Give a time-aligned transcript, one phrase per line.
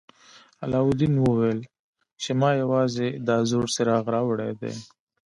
[0.63, 1.59] علاوالدین وویل
[2.21, 4.73] چې ما یوازې دا زوړ څراغ راوړی دی.